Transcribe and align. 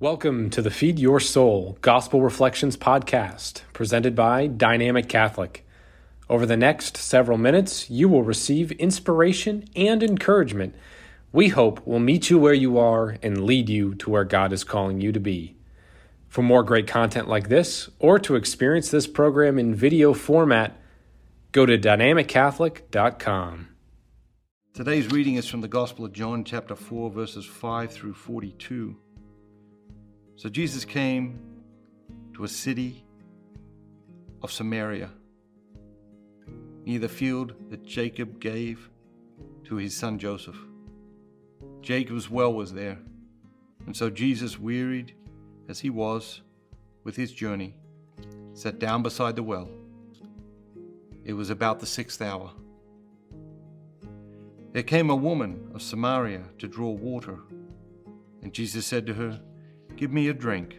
Welcome 0.00 0.50
to 0.50 0.62
the 0.62 0.70
Feed 0.70 1.00
Your 1.00 1.18
Soul 1.18 1.76
Gospel 1.80 2.22
Reflections 2.22 2.76
podcast, 2.76 3.62
presented 3.72 4.14
by 4.14 4.46
Dynamic 4.46 5.08
Catholic. 5.08 5.66
Over 6.30 6.46
the 6.46 6.56
next 6.56 6.96
several 6.96 7.36
minutes, 7.36 7.90
you 7.90 8.08
will 8.08 8.22
receive 8.22 8.70
inspiration 8.70 9.64
and 9.74 10.00
encouragement 10.04 10.76
we 11.32 11.48
hope 11.48 11.84
will 11.84 11.98
meet 11.98 12.30
you 12.30 12.38
where 12.38 12.54
you 12.54 12.78
are 12.78 13.16
and 13.24 13.44
lead 13.44 13.68
you 13.68 13.96
to 13.96 14.08
where 14.08 14.24
God 14.24 14.52
is 14.52 14.62
calling 14.62 15.00
you 15.00 15.10
to 15.10 15.18
be. 15.18 15.56
For 16.28 16.42
more 16.42 16.62
great 16.62 16.86
content 16.86 17.28
like 17.28 17.48
this, 17.48 17.90
or 17.98 18.20
to 18.20 18.36
experience 18.36 18.92
this 18.92 19.08
program 19.08 19.58
in 19.58 19.74
video 19.74 20.14
format, 20.14 20.80
go 21.50 21.66
to 21.66 21.76
dynamiccatholic.com. 21.76 23.68
Today's 24.74 25.10
reading 25.10 25.34
is 25.34 25.48
from 25.48 25.60
the 25.60 25.66
Gospel 25.66 26.04
of 26.04 26.12
John, 26.12 26.44
chapter 26.44 26.76
4, 26.76 27.10
verses 27.10 27.44
5 27.44 27.90
through 27.90 28.14
42. 28.14 28.96
So 30.38 30.48
Jesus 30.48 30.84
came 30.84 31.40
to 32.34 32.44
a 32.44 32.48
city 32.48 33.04
of 34.40 34.52
Samaria, 34.52 35.10
near 36.84 37.00
the 37.00 37.08
field 37.08 37.54
that 37.70 37.84
Jacob 37.84 38.38
gave 38.38 38.88
to 39.64 39.74
his 39.74 39.96
son 39.96 40.16
Joseph. 40.16 40.56
Jacob's 41.82 42.30
well 42.30 42.54
was 42.54 42.72
there, 42.72 42.98
and 43.86 43.96
so 43.96 44.08
Jesus, 44.10 44.60
wearied 44.60 45.12
as 45.68 45.80
he 45.80 45.90
was 45.90 46.40
with 47.02 47.16
his 47.16 47.32
journey, 47.32 47.74
sat 48.52 48.78
down 48.78 49.02
beside 49.02 49.34
the 49.34 49.42
well. 49.42 49.68
It 51.24 51.32
was 51.32 51.50
about 51.50 51.80
the 51.80 51.86
sixth 51.86 52.22
hour. 52.22 52.52
There 54.70 54.84
came 54.84 55.10
a 55.10 55.16
woman 55.16 55.72
of 55.74 55.82
Samaria 55.82 56.44
to 56.60 56.68
draw 56.68 56.90
water, 56.90 57.40
and 58.42 58.54
Jesus 58.54 58.86
said 58.86 59.04
to 59.08 59.14
her, 59.14 59.40
Give 59.98 60.12
me 60.12 60.28
a 60.28 60.32
drink. 60.32 60.78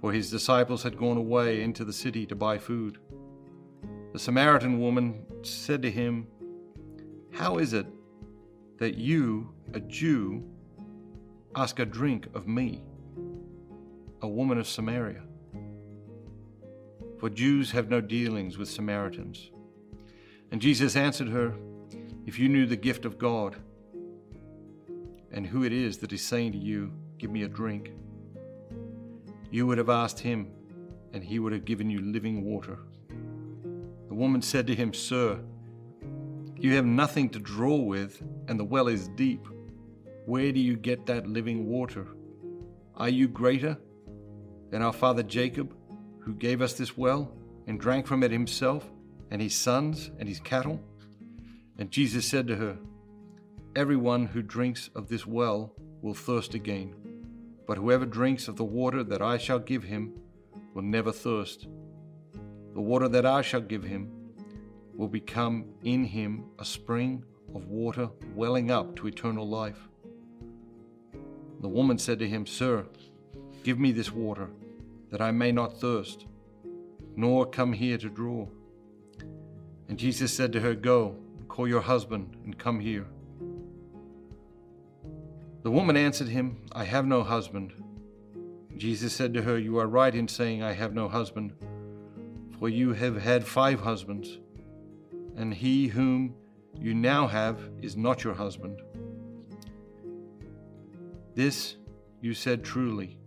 For 0.00 0.12
his 0.12 0.30
disciples 0.30 0.84
had 0.84 0.96
gone 0.96 1.16
away 1.16 1.62
into 1.62 1.84
the 1.84 1.92
city 1.92 2.24
to 2.26 2.36
buy 2.36 2.56
food. 2.56 2.98
The 4.12 4.18
Samaritan 4.20 4.78
woman 4.78 5.26
said 5.42 5.82
to 5.82 5.90
him, 5.90 6.28
How 7.32 7.58
is 7.58 7.72
it 7.72 7.88
that 8.78 8.94
you, 8.94 9.52
a 9.74 9.80
Jew, 9.80 10.44
ask 11.56 11.80
a 11.80 11.84
drink 11.84 12.28
of 12.32 12.46
me, 12.46 12.84
a 14.22 14.28
woman 14.28 14.58
of 14.58 14.68
Samaria? 14.68 15.24
For 17.18 17.28
Jews 17.28 17.72
have 17.72 17.90
no 17.90 18.00
dealings 18.00 18.56
with 18.56 18.68
Samaritans. 18.68 19.50
And 20.52 20.60
Jesus 20.60 20.94
answered 20.94 21.30
her, 21.30 21.56
If 22.24 22.38
you 22.38 22.48
knew 22.48 22.66
the 22.66 22.76
gift 22.76 23.04
of 23.04 23.18
God, 23.18 23.56
and 25.32 25.44
who 25.44 25.64
it 25.64 25.72
is 25.72 25.98
that 25.98 26.12
is 26.12 26.24
saying 26.24 26.52
to 26.52 26.58
you, 26.58 26.92
Give 27.18 27.30
me 27.30 27.42
a 27.42 27.48
drink. 27.48 27.92
You 29.50 29.66
would 29.66 29.78
have 29.78 29.88
asked 29.88 30.20
him, 30.20 30.50
and 31.12 31.24
he 31.24 31.38
would 31.38 31.52
have 31.52 31.64
given 31.64 31.88
you 31.88 32.00
living 32.00 32.44
water. 32.44 32.78
The 34.08 34.14
woman 34.14 34.42
said 34.42 34.66
to 34.66 34.74
him, 34.74 34.92
Sir, 34.92 35.40
you 36.58 36.74
have 36.74 36.84
nothing 36.84 37.28
to 37.30 37.38
draw 37.38 37.76
with, 37.76 38.22
and 38.48 38.58
the 38.58 38.64
well 38.64 38.88
is 38.88 39.08
deep. 39.08 39.46
Where 40.26 40.52
do 40.52 40.60
you 40.60 40.76
get 40.76 41.06
that 41.06 41.26
living 41.26 41.66
water? 41.66 42.06
Are 42.96 43.08
you 43.08 43.28
greater 43.28 43.78
than 44.70 44.82
our 44.82 44.92
father 44.92 45.22
Jacob, 45.22 45.74
who 46.18 46.34
gave 46.34 46.60
us 46.60 46.74
this 46.74 46.96
well 46.96 47.32
and 47.66 47.80
drank 47.80 48.06
from 48.06 48.22
it 48.22 48.30
himself, 48.30 48.90
and 49.30 49.40
his 49.40 49.54
sons 49.54 50.10
and 50.18 50.28
his 50.28 50.40
cattle? 50.40 50.80
And 51.78 51.90
Jesus 51.90 52.26
said 52.26 52.46
to 52.48 52.56
her, 52.56 52.76
Everyone 53.74 54.26
who 54.26 54.42
drinks 54.42 54.88
of 54.94 55.08
this 55.08 55.26
well 55.26 55.74
will 56.00 56.14
thirst 56.14 56.54
again. 56.54 56.94
But 57.66 57.78
whoever 57.78 58.06
drinks 58.06 58.48
of 58.48 58.56
the 58.56 58.64
water 58.64 59.02
that 59.04 59.20
I 59.20 59.38
shall 59.38 59.58
give 59.58 59.84
him 59.84 60.12
will 60.74 60.82
never 60.82 61.12
thirst. 61.12 61.66
The 62.74 62.80
water 62.80 63.08
that 63.08 63.26
I 63.26 63.42
shall 63.42 63.60
give 63.60 63.82
him 63.82 64.10
will 64.94 65.08
become 65.08 65.66
in 65.82 66.04
him 66.04 66.44
a 66.58 66.64
spring 66.64 67.24
of 67.54 67.66
water 67.68 68.08
welling 68.34 68.70
up 68.70 68.96
to 68.96 69.08
eternal 69.08 69.48
life. 69.48 69.88
The 71.60 71.68
woman 71.68 71.98
said 71.98 72.18
to 72.20 72.28
him, 72.28 72.46
Sir, 72.46 72.86
give 73.64 73.78
me 73.78 73.92
this 73.92 74.12
water, 74.12 74.50
that 75.10 75.20
I 75.20 75.30
may 75.30 75.52
not 75.52 75.80
thirst, 75.80 76.26
nor 77.16 77.46
come 77.46 77.72
here 77.72 77.98
to 77.98 78.08
draw. 78.08 78.46
And 79.88 79.98
Jesus 79.98 80.32
said 80.32 80.52
to 80.52 80.60
her, 80.60 80.74
Go, 80.74 81.16
call 81.48 81.66
your 81.66 81.80
husband, 81.80 82.36
and 82.44 82.58
come 82.58 82.78
here. 82.80 83.06
The 85.66 85.72
woman 85.72 85.96
answered 85.96 86.28
him, 86.28 86.58
I 86.70 86.84
have 86.84 87.06
no 87.06 87.24
husband. 87.24 87.72
Jesus 88.76 89.12
said 89.12 89.34
to 89.34 89.42
her, 89.42 89.58
You 89.58 89.78
are 89.78 89.88
right 89.88 90.14
in 90.14 90.28
saying, 90.28 90.62
I 90.62 90.72
have 90.72 90.94
no 90.94 91.08
husband, 91.08 91.54
for 92.60 92.68
you 92.68 92.92
have 92.92 93.20
had 93.20 93.44
five 93.44 93.80
husbands, 93.80 94.38
and 95.34 95.52
he 95.52 95.88
whom 95.88 96.36
you 96.78 96.94
now 96.94 97.26
have 97.26 97.58
is 97.82 97.96
not 97.96 98.22
your 98.22 98.32
husband. 98.32 98.80
This 101.34 101.74
you 102.20 102.32
said 102.32 102.62
truly. 102.62 103.18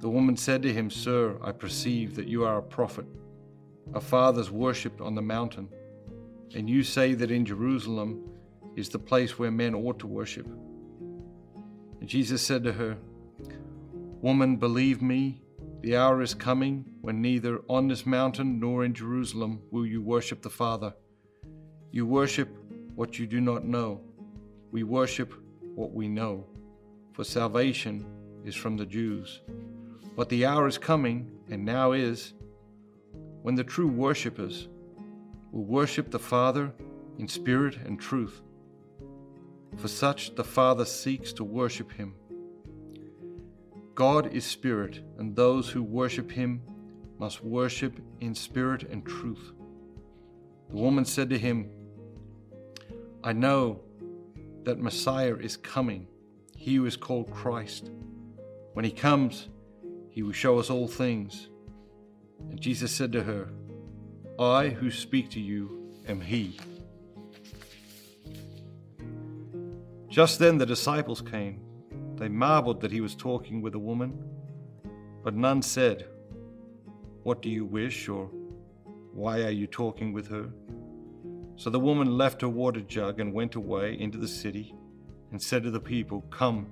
The 0.00 0.10
woman 0.10 0.36
said 0.36 0.60
to 0.64 0.74
him, 0.74 0.90
Sir, 0.90 1.38
I 1.42 1.52
perceive 1.52 2.16
that 2.16 2.28
you 2.28 2.44
are 2.44 2.58
a 2.58 2.62
prophet. 2.62 3.06
Our 3.94 4.02
fathers 4.02 4.50
worshipped 4.50 5.00
on 5.00 5.14
the 5.14 5.22
mountain, 5.22 5.70
and 6.54 6.68
you 6.68 6.82
say 6.82 7.14
that 7.14 7.30
in 7.30 7.46
Jerusalem 7.46 8.28
is 8.76 8.90
the 8.90 8.98
place 8.98 9.38
where 9.38 9.50
men 9.50 9.74
ought 9.74 9.98
to 10.00 10.06
worship. 10.06 10.46
Jesus 12.08 12.40
said 12.40 12.64
to 12.64 12.72
her, 12.72 12.96
Woman, 14.22 14.56
believe 14.56 15.02
me, 15.02 15.42
the 15.82 15.94
hour 15.94 16.22
is 16.22 16.32
coming 16.32 16.86
when 17.02 17.20
neither 17.20 17.60
on 17.68 17.86
this 17.86 18.06
mountain 18.06 18.58
nor 18.58 18.86
in 18.86 18.94
Jerusalem 18.94 19.60
will 19.70 19.84
you 19.84 20.00
worship 20.00 20.40
the 20.40 20.48
Father. 20.48 20.94
You 21.90 22.06
worship 22.06 22.48
what 22.94 23.18
you 23.18 23.26
do 23.26 23.42
not 23.42 23.66
know. 23.66 24.00
We 24.72 24.84
worship 24.84 25.34
what 25.74 25.92
we 25.92 26.08
know, 26.08 26.46
for 27.12 27.24
salvation 27.24 28.06
is 28.42 28.54
from 28.54 28.78
the 28.78 28.86
Jews. 28.86 29.42
But 30.16 30.30
the 30.30 30.46
hour 30.46 30.66
is 30.66 30.78
coming, 30.78 31.30
and 31.50 31.62
now 31.62 31.92
is, 31.92 32.32
when 33.42 33.54
the 33.54 33.64
true 33.64 33.86
worshippers 33.86 34.68
will 35.52 35.66
worship 35.66 36.10
the 36.10 36.18
Father 36.18 36.72
in 37.18 37.28
spirit 37.28 37.76
and 37.84 38.00
truth 38.00 38.40
for 39.76 39.88
such 39.88 40.34
the 40.34 40.44
Father 40.44 40.84
seeks 40.84 41.32
to 41.34 41.44
worship 41.44 41.92
him. 41.92 42.14
God 43.94 44.32
is 44.32 44.44
spirit, 44.44 45.00
and 45.18 45.34
those 45.34 45.68
who 45.68 45.82
worship 45.82 46.30
him 46.30 46.62
must 47.18 47.42
worship 47.42 48.00
in 48.20 48.34
spirit 48.34 48.84
and 48.84 49.04
truth. 49.04 49.52
The 50.70 50.76
woman 50.76 51.04
said 51.04 51.30
to 51.30 51.38
him, 51.38 51.70
I 53.24 53.32
know 53.32 53.80
that 54.62 54.78
Messiah 54.78 55.34
is 55.34 55.56
coming, 55.56 56.06
he 56.56 56.76
who 56.76 56.86
is 56.86 56.96
called 56.96 57.30
Christ. 57.30 57.90
When 58.74 58.84
he 58.84 58.90
comes, 58.90 59.48
he 60.10 60.22
will 60.22 60.32
show 60.32 60.58
us 60.58 60.70
all 60.70 60.86
things. 60.86 61.48
And 62.50 62.60
Jesus 62.60 62.92
said 62.92 63.12
to 63.12 63.24
her, 63.24 63.48
I 64.38 64.68
who 64.68 64.90
speak 64.90 65.30
to 65.30 65.40
you 65.40 65.92
am 66.06 66.20
he. 66.20 66.58
Just 70.18 70.40
then 70.40 70.58
the 70.58 70.66
disciples 70.66 71.22
came. 71.22 71.60
They 72.16 72.28
marveled 72.28 72.80
that 72.80 72.90
he 72.90 73.00
was 73.00 73.14
talking 73.14 73.62
with 73.62 73.76
a 73.76 73.78
woman, 73.78 74.20
but 75.22 75.36
none 75.36 75.62
said, 75.62 76.08
What 77.22 77.40
do 77.40 77.48
you 77.48 77.64
wish? 77.64 78.08
or 78.08 78.28
Why 79.12 79.42
are 79.42 79.52
you 79.52 79.68
talking 79.68 80.12
with 80.12 80.26
her? 80.26 80.50
So 81.54 81.70
the 81.70 81.78
woman 81.78 82.18
left 82.18 82.40
her 82.40 82.48
water 82.48 82.80
jug 82.80 83.20
and 83.20 83.32
went 83.32 83.54
away 83.54 83.96
into 84.00 84.18
the 84.18 84.26
city 84.26 84.74
and 85.30 85.40
said 85.40 85.62
to 85.62 85.70
the 85.70 85.78
people, 85.78 86.22
Come, 86.22 86.66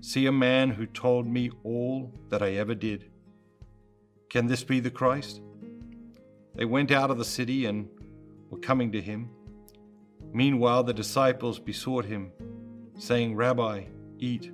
see 0.00 0.26
a 0.26 0.30
man 0.30 0.70
who 0.70 0.86
told 0.86 1.26
me 1.26 1.50
all 1.64 2.14
that 2.28 2.40
I 2.40 2.52
ever 2.52 2.76
did. 2.76 3.10
Can 4.30 4.46
this 4.46 4.62
be 4.62 4.78
the 4.78 4.92
Christ? 4.92 5.40
They 6.54 6.66
went 6.66 6.92
out 6.92 7.10
of 7.10 7.18
the 7.18 7.24
city 7.24 7.66
and 7.66 7.88
were 8.48 8.60
coming 8.60 8.92
to 8.92 9.00
him. 9.00 9.30
Meanwhile, 10.32 10.84
the 10.84 10.94
disciples 10.94 11.58
besought 11.58 12.04
him 12.04 12.30
saying, 12.98 13.36
Rabbi, 13.36 13.84
eat. 14.18 14.52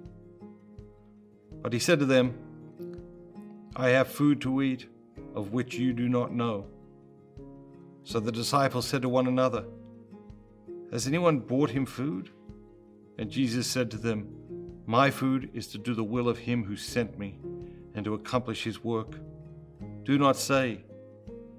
But 1.60 1.72
he 1.72 1.78
said 1.78 1.98
to 2.00 2.06
them, 2.06 2.34
I 3.76 3.90
have 3.90 4.08
food 4.08 4.40
to 4.42 4.62
eat 4.62 4.86
of 5.34 5.52
which 5.52 5.76
you 5.76 5.92
do 5.92 6.08
not 6.08 6.32
know. 6.32 6.66
So 8.04 8.20
the 8.20 8.32
disciples 8.32 8.86
said 8.86 9.02
to 9.02 9.08
one 9.08 9.28
another, 9.28 9.64
Has 10.90 11.06
anyone 11.06 11.38
brought 11.38 11.70
him 11.70 11.86
food? 11.86 12.30
And 13.18 13.30
Jesus 13.30 13.66
said 13.66 13.90
to 13.92 13.96
them, 13.96 14.28
My 14.86 15.10
food 15.10 15.50
is 15.54 15.68
to 15.68 15.78
do 15.78 15.94
the 15.94 16.04
will 16.04 16.28
of 16.28 16.38
him 16.38 16.64
who 16.64 16.76
sent 16.76 17.18
me 17.18 17.38
and 17.94 18.04
to 18.04 18.14
accomplish 18.14 18.64
his 18.64 18.82
work. 18.82 19.18
Do 20.02 20.18
not 20.18 20.36
say, 20.36 20.84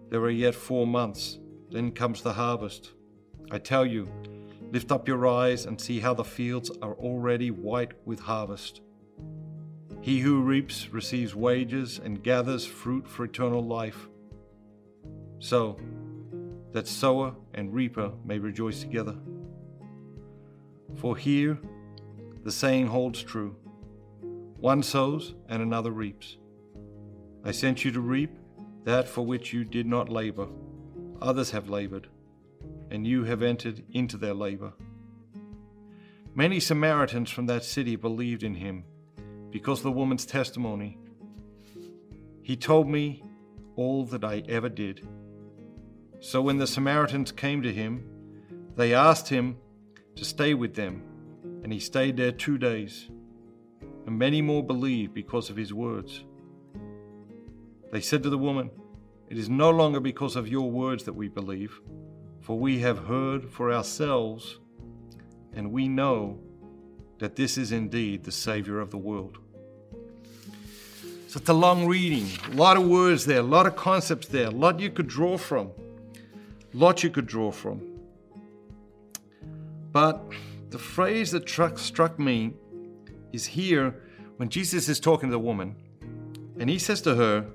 There 0.10 0.22
are 0.22 0.30
yet 0.30 0.56
four 0.56 0.86
months, 0.86 1.40
then 1.72 1.92
comes 1.92 2.22
the 2.22 2.34
harvest. 2.34 2.92
I 3.52 3.60
tell 3.60 3.86
you, 3.86 4.08
Lift 4.74 4.92
up 4.92 5.08
your 5.08 5.28
eyes 5.28 5.68
and 5.68 5.80
see 5.80 6.00
how 6.00 6.16
the 6.16 6.24
fields 6.24 6.72
are 6.82 6.96
already 6.96 7.52
white 7.52 7.92
with 8.06 8.20
harvest. 8.20 8.82
He 10.02 10.20
who 10.20 10.42
reaps 10.42 10.92
receives 10.92 11.36
wages 11.36 12.02
and 12.04 12.24
gathers 12.24 12.66
fruit 12.66 13.08
for 13.08 13.24
eternal 13.24 13.64
life, 13.64 14.10
so 15.38 15.78
that 16.72 16.88
sower 16.88 17.36
and 17.54 17.72
reaper 17.72 18.14
may 18.26 18.40
rejoice 18.40 18.82
together. 18.82 19.16
For 20.96 21.16
here 21.18 21.60
the 22.44 22.52
saying 22.52 22.88
holds 22.88 23.22
true 23.22 23.56
one 24.58 24.82
sows 24.82 25.36
and 25.50 25.62
another 25.62 25.92
reaps. 25.92 26.38
I 27.46 27.52
sent 27.52 27.86
you 27.86 27.92
to 27.92 28.02
reap 28.02 28.32
that 28.86 29.08
for 29.08 29.24
which 29.24 29.54
you 29.54 29.66
did 29.66 29.86
not 29.86 30.10
labor. 30.10 30.48
Others 31.22 31.52
have 31.52 31.70
labored, 31.70 32.08
and 32.92 33.08
you 33.08 33.24
have 33.24 33.42
entered 33.42 33.84
into 33.92 34.18
their 34.18 34.34
labor. 34.34 34.74
Many 36.36 36.60
Samaritans 36.60 37.30
from 37.30 37.46
that 37.48 37.64
city 37.64 37.96
believed 37.96 38.44
in 38.44 38.56
him 38.56 38.86
because 39.52 39.80
of 39.80 39.84
the 39.84 39.92
woman's 39.92 40.26
testimony. 40.26 40.98
He 42.42 42.56
told 42.56 42.88
me 42.88 43.24
all 43.76 44.06
that 44.06 44.24
I 44.24 44.44
ever 44.50 44.70
did. 44.70 45.08
So 46.20 46.42
when 46.42 46.58
the 46.58 46.68
Samaritans 46.68 47.32
came 47.32 47.62
to 47.62 47.74
him, 47.74 48.08
they 48.76 48.94
asked 48.94 49.30
him 49.30 49.58
to 50.16 50.26
stay 50.26 50.54
with 50.54 50.74
them, 50.74 51.04
and 51.64 51.72
he 51.72 51.80
stayed 51.80 52.18
there 52.18 52.32
two 52.32 52.58
days. 52.58 53.10
And 54.06 54.18
many 54.18 54.42
more 54.42 54.64
believed 54.64 55.14
because 55.14 55.50
of 55.50 55.56
his 55.56 55.74
words. 55.74 56.24
They 57.92 58.02
said 58.02 58.24
to 58.24 58.30
the 58.30 58.38
woman, 58.38 58.72
It 59.30 59.38
is 59.38 59.50
no 59.50 59.70
longer 59.70 60.00
because 60.00 60.36
of 60.36 60.48
your 60.48 60.70
words 60.70 61.04
that 61.04 61.14
we 61.14 61.28
believe, 61.28 61.80
for 62.44 62.60
we 62.60 62.80
have 62.80 63.06
heard 63.08 63.50
for 63.50 63.72
ourselves, 63.72 64.60
and 65.54 65.72
we 65.72 65.88
know 65.88 66.38
that 67.20 67.38
this 67.38 67.58
is 67.58 67.72
indeed 67.72 68.26
the 68.26 68.32
Savior 68.34 68.82
of 68.82 68.92
the 68.92 68.98
world. 68.98 69.38
So 71.28 71.40
it's 71.40 71.50
a 71.50 71.54
long 71.54 71.88
reading, 71.88 72.28
a 72.52 72.56
lot 72.56 72.76
of 72.76 72.86
words 72.86 73.26
there, 73.26 73.40
a 73.40 73.44
lot 73.58 73.66
of 73.66 73.78
concepts 73.78 74.28
there, 74.28 74.48
a 74.48 74.52
lot 74.52 74.80
you 74.82 74.90
could 74.90 75.08
draw 75.08 75.38
from. 75.38 75.72
A 76.74 76.78
lot 76.78 77.02
you 77.02 77.10
could 77.10 77.28
draw 77.28 77.50
from. 77.50 77.82
But 79.94 80.22
the 80.70 80.78
phrase 80.78 81.32
that 81.32 81.48
struck, 81.48 81.80
struck 81.80 82.20
me 82.20 82.54
is 83.32 83.46
here 83.46 83.96
when 84.36 84.50
Jesus 84.50 84.90
is 84.90 85.00
talking 85.00 85.30
to 85.30 85.32
the 85.32 85.40
woman, 85.40 85.76
and 86.60 86.70
he 86.70 86.78
says 86.78 87.00
to 87.04 87.16
her, 87.16 87.46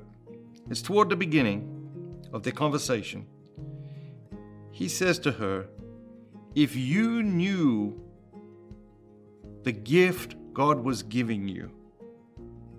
it's 0.71 0.81
toward 0.81 1.11
the 1.11 1.17
beginning 1.17 2.25
of 2.33 2.43
the 2.43 2.53
conversation. 2.53 3.27
He 4.79 4.87
says 4.87 5.19
to 5.21 5.33
her, 5.33 5.67
If 6.55 6.77
you 6.77 7.25
knew 7.25 8.01
the 9.65 9.73
gift 9.73 10.37
God 10.53 10.85
was 10.85 11.03
giving 11.03 11.49
you, 11.49 11.73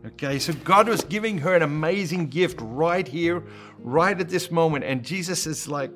Okay, 0.06 0.40
so 0.40 0.54
God 0.54 0.88
was 0.88 1.04
giving 1.04 1.38
her 1.40 1.54
an 1.54 1.62
amazing 1.62 2.28
gift 2.28 2.60
right 2.62 3.06
here, 3.06 3.44
right 3.80 4.18
at 4.18 4.30
this 4.30 4.50
moment. 4.50 4.86
And 4.86 5.04
Jesus 5.04 5.46
is 5.46 5.68
like, 5.68 5.92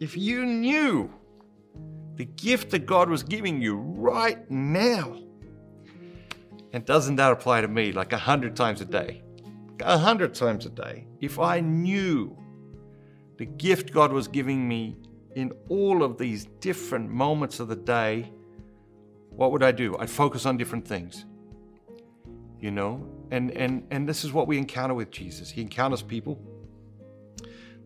if 0.00 0.16
you 0.16 0.44
knew 0.44 1.08
the 2.16 2.24
gift 2.24 2.70
that 2.70 2.84
God 2.84 3.08
was 3.08 3.22
giving 3.22 3.62
you 3.62 3.76
right 3.76 4.50
now, 4.50 5.20
and 6.72 6.84
doesn't 6.84 7.14
that 7.14 7.30
apply 7.30 7.60
to 7.60 7.68
me 7.68 7.92
like 7.92 8.12
a 8.12 8.18
hundred 8.18 8.56
times 8.56 8.80
a 8.80 8.84
day? 8.84 9.22
A 9.82 9.96
hundred 9.96 10.34
times 10.34 10.66
a 10.66 10.70
day. 10.70 11.06
If 11.20 11.38
I 11.38 11.60
knew 11.60 12.36
the 13.36 13.46
gift 13.46 13.92
God 13.92 14.12
was 14.12 14.26
giving 14.26 14.66
me 14.66 14.96
in 15.34 15.52
all 15.68 16.02
of 16.02 16.18
these 16.18 16.46
different 16.60 17.10
moments 17.10 17.60
of 17.60 17.68
the 17.68 17.76
day, 17.76 18.32
what 19.30 19.52
would 19.52 19.62
I 19.62 19.72
do? 19.72 19.96
I'd 19.98 20.10
focus 20.10 20.46
on 20.46 20.56
different 20.56 20.86
things 20.86 21.24
you 22.60 22.70
know? 22.70 23.06
And 23.30 23.50
and 23.52 23.86
and 23.90 24.08
this 24.08 24.24
is 24.24 24.32
what 24.32 24.46
we 24.46 24.58
encounter 24.58 24.94
with 24.94 25.10
jesus. 25.10 25.50
He 25.50 25.62
encounters 25.62 26.02
people. 26.02 26.38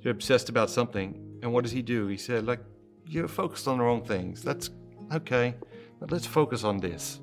They're 0.02 0.12
obsessed 0.12 0.48
about 0.48 0.70
something. 0.70 1.38
And 1.42 1.52
what 1.52 1.62
does 1.62 1.72
he 1.72 1.82
do? 1.82 2.06
He 2.06 2.16
said 2.16 2.46
like 2.46 2.60
you're 3.06 3.28
focused 3.28 3.68
on 3.68 3.78
the 3.78 3.84
wrong 3.84 4.02
things. 4.02 4.42
That's 4.42 4.70
okay. 5.12 5.54
But 6.00 6.10
let's 6.10 6.26
focus 6.26 6.64
on 6.64 6.78
this. 6.78 7.20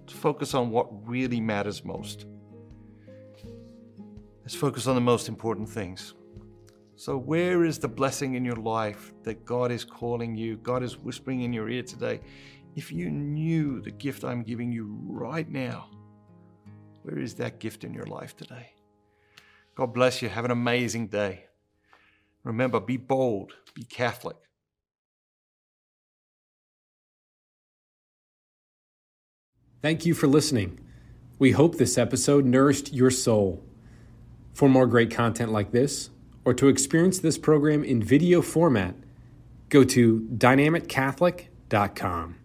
Let's 0.00 0.12
focus 0.12 0.54
on 0.54 0.70
what 0.70 0.88
really 1.08 1.40
matters 1.40 1.84
most. 1.84 2.26
Let's 4.42 4.54
focus 4.54 4.86
on 4.86 4.94
the 4.94 5.00
most 5.00 5.28
important 5.28 5.68
things 5.68 6.14
so 6.96 7.16
where 7.16 7.64
is 7.64 7.78
the 7.78 7.88
blessing 7.88 8.34
in 8.34 8.44
your 8.44 8.56
life 8.56 9.12
that 9.22 9.44
god 9.44 9.70
is 9.72 9.84
calling 9.84 10.36
you 10.36 10.56
god 10.58 10.82
is 10.82 10.98
whispering 10.98 11.42
in 11.42 11.52
your 11.52 11.68
ear 11.68 11.82
today 11.82 12.20
if 12.76 12.92
you 12.92 13.10
knew 13.10 13.80
the 13.80 13.90
gift 13.90 14.24
i'm 14.24 14.42
giving 14.42 14.70
you 14.70 14.98
right 15.06 15.50
now 15.50 15.88
where 17.04 17.18
is 17.18 17.34
that 17.34 17.60
gift 17.60 17.84
in 17.84 17.92
your 17.92 18.06
life 18.06 18.34
today? 18.34 18.70
God 19.74 19.92
bless 19.92 20.22
you. 20.22 20.30
Have 20.30 20.46
an 20.46 20.50
amazing 20.50 21.08
day. 21.08 21.44
Remember, 22.44 22.80
be 22.80 22.96
bold, 22.96 23.52
be 23.74 23.84
Catholic. 23.84 24.36
Thank 29.82 30.06
you 30.06 30.14
for 30.14 30.26
listening. 30.26 30.80
We 31.38 31.50
hope 31.50 31.76
this 31.76 31.98
episode 31.98 32.46
nourished 32.46 32.94
your 32.94 33.10
soul. 33.10 33.62
For 34.54 34.66
more 34.70 34.86
great 34.86 35.10
content 35.10 35.52
like 35.52 35.72
this, 35.72 36.08
or 36.44 36.54
to 36.54 36.68
experience 36.68 37.18
this 37.18 37.38
program 37.38 37.84
in 37.84 38.02
video 38.02 38.42
format, 38.42 38.94
go 39.68 39.84
to 39.84 40.28
dynamiccatholic.com. 40.36 42.36